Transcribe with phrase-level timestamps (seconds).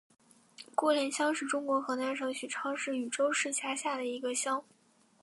[0.73, 4.63] 郭连乡是中国河南省许昌市禹州市下辖的一个乡。